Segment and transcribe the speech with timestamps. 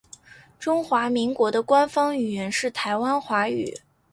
[0.57, 3.71] 中华民国的官方语言是台湾华语。